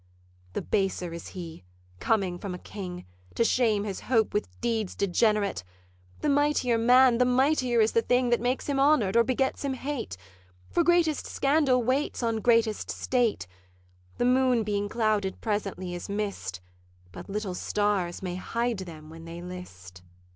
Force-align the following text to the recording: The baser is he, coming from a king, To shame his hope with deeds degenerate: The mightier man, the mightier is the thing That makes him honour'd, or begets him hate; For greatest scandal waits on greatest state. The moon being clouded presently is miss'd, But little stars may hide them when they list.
The 0.53 0.63
baser 0.63 1.13
is 1.13 1.27
he, 1.37 1.63
coming 1.99 2.39
from 2.39 2.55
a 2.55 2.57
king, 2.57 3.05
To 3.35 3.43
shame 3.43 3.83
his 3.83 3.99
hope 3.99 4.33
with 4.33 4.59
deeds 4.59 4.95
degenerate: 4.95 5.63
The 6.21 6.27
mightier 6.29 6.79
man, 6.79 7.19
the 7.19 7.23
mightier 7.25 7.79
is 7.79 7.91
the 7.91 8.01
thing 8.01 8.31
That 8.31 8.41
makes 8.41 8.65
him 8.65 8.79
honour'd, 8.79 9.15
or 9.15 9.23
begets 9.23 9.63
him 9.63 9.75
hate; 9.75 10.17
For 10.71 10.83
greatest 10.83 11.27
scandal 11.27 11.83
waits 11.83 12.23
on 12.23 12.37
greatest 12.37 12.89
state. 12.89 13.45
The 14.17 14.25
moon 14.25 14.63
being 14.63 14.89
clouded 14.89 15.39
presently 15.39 15.93
is 15.93 16.09
miss'd, 16.09 16.61
But 17.11 17.29
little 17.29 17.53
stars 17.53 18.23
may 18.23 18.37
hide 18.37 18.79
them 18.79 19.11
when 19.11 19.25
they 19.25 19.39
list. 19.39 20.01